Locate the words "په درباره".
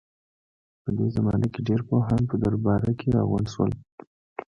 2.29-2.89